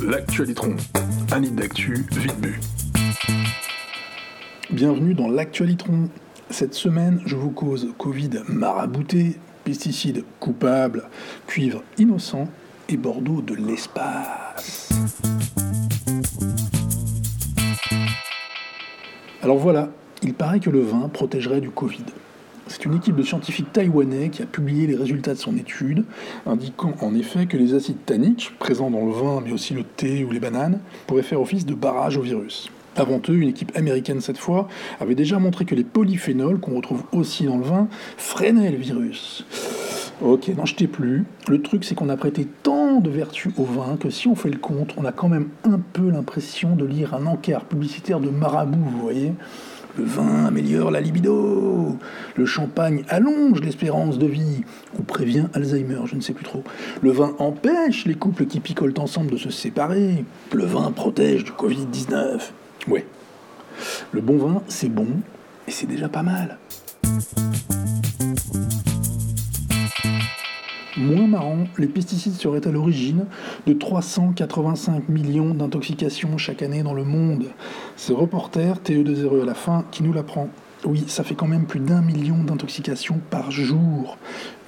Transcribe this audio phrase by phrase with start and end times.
[0.00, 0.76] L'actualitron,
[1.32, 2.60] un nid d'actu vite bu.
[4.70, 6.08] Bienvenue dans l'actualitron.
[6.50, 11.04] Cette semaine, je vous cause Covid marabouté, pesticides coupables,
[11.46, 12.48] cuivre innocent
[12.88, 14.90] et Bordeaux de l'espace.
[19.42, 19.90] Alors voilà,
[20.22, 22.04] il paraît que le vin protégerait du Covid.
[22.66, 26.04] C'est une équipe de scientifiques taïwanais qui a publié les résultats de son étude,
[26.46, 30.24] indiquant en effet que les acides tanniques, présents dans le vin mais aussi le thé
[30.24, 32.70] ou les bananes, pourraient faire office de barrage au virus.
[32.96, 34.68] Avant eux, une équipe américaine cette fois
[35.00, 39.44] avait déjà montré que les polyphénols, qu'on retrouve aussi dans le vin, freinaient le virus.
[40.22, 41.24] Ok, n'en jetez plus.
[41.48, 44.48] Le truc, c'est qu'on a prêté tant de vertus au vin que si on fait
[44.48, 48.30] le compte, on a quand même un peu l'impression de lire un encart publicitaire de
[48.30, 49.32] marabout, vous voyez
[49.96, 51.96] le vin améliore la libido.
[52.36, 54.62] Le champagne allonge l'espérance de vie.
[54.98, 56.64] Ou prévient Alzheimer, je ne sais plus trop.
[57.00, 60.24] Le vin empêche les couples qui picolent ensemble de se séparer.
[60.52, 62.40] Le vin protège du Covid-19.
[62.88, 63.06] Ouais.
[64.12, 65.08] Le bon vin, c'est bon,
[65.66, 66.58] et c'est déjà pas mal.
[71.04, 73.26] Moins marrant, les pesticides seraient à l'origine
[73.66, 77.48] de 385 millions d'intoxications chaque année dans le monde.
[77.94, 80.48] C'est reporter, TE20 à la fin, qui nous l'apprend.
[80.86, 84.18] Oui, ça fait quand même plus d'un million d'intoxications par jour.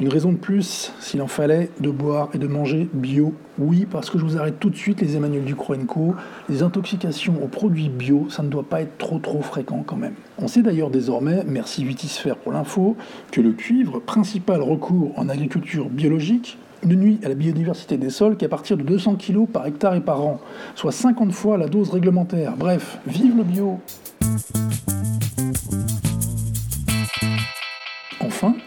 [0.00, 3.34] Une raison de plus, s'il en fallait, de boire et de manger bio.
[3.58, 6.14] Oui, parce que je vous arrête tout de suite, les Emmanuel Ducroenco,
[6.48, 10.14] les intoxications aux produits bio, ça ne doit pas être trop trop fréquent quand même.
[10.38, 12.96] On sait d'ailleurs désormais, merci Vitisphère pour l'info,
[13.30, 18.38] que le cuivre, principal recours en agriculture biologique, ne nuit à la biodiversité des sols
[18.38, 20.40] qu'à partir de 200 kg par hectare et par an,
[20.76, 22.54] soit 50 fois la dose réglementaire.
[22.56, 23.80] Bref, vive le bio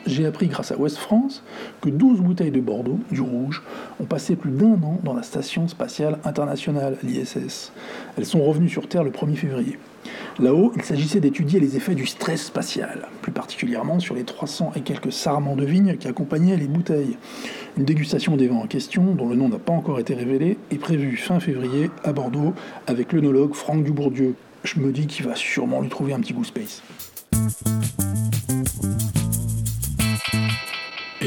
[0.05, 1.43] J'ai appris grâce à West France
[1.81, 3.63] que 12 bouteilles de Bordeaux, du rouge,
[3.99, 7.71] ont passé plus d'un an dans la Station spatiale internationale, l'ISS.
[8.17, 9.77] Elles sont revenues sur Terre le 1er février.
[10.39, 14.81] Là-haut, il s'agissait d'étudier les effets du stress spatial, plus particulièrement sur les 300 et
[14.81, 17.17] quelques sarments de vigne qui accompagnaient les bouteilles.
[17.77, 20.77] Une dégustation des vins en question, dont le nom n'a pas encore été révélé, est
[20.77, 22.53] prévue fin février à Bordeaux
[22.87, 24.35] avec l'œnologue Franck Dubourdieu.
[24.63, 26.81] Je me dis qu'il va sûrement lui trouver un petit goût space.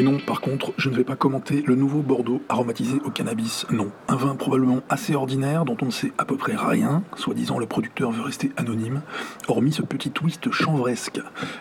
[0.02, 3.66] Et non, par contre, je ne vais pas commenter le nouveau Bordeaux aromatisé au cannabis.
[3.70, 7.60] Non, un vin probablement assez ordinaire dont on ne sait à peu près rien, soi-disant
[7.60, 9.02] le producteur veut rester anonyme,
[9.46, 11.20] hormis ce petit twist chanvresque,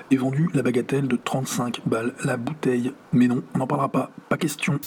[0.09, 2.93] est vendu la bagatelle de 35 balles la bouteille.
[3.13, 4.79] Mais non, on n'en parlera pas, pas question.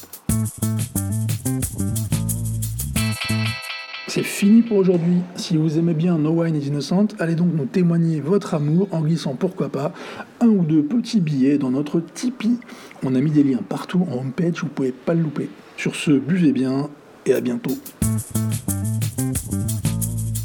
[4.15, 5.17] C'est fini pour aujourd'hui.
[5.35, 9.01] Si vous aimez bien No Wine is Innocent, allez donc nous témoigner votre amour en
[9.01, 9.93] glissant pourquoi pas
[10.41, 12.61] un ou deux petits billets dans notre Tipeee.
[13.03, 15.49] On a mis des liens partout en homepage, vous pouvez pas le louper.
[15.77, 16.91] Sur ce, buvez bien
[17.27, 17.77] et à bientôt.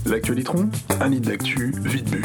[0.08, 0.68] L'actualitron,
[1.00, 2.24] un nid d'actu vite bu.